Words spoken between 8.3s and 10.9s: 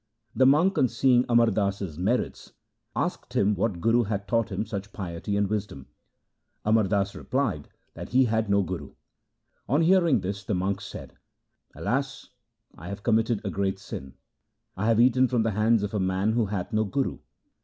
no guru. On hearing this the monk